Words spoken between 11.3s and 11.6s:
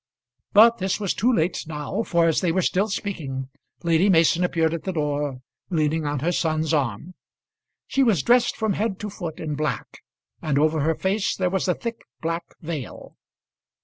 there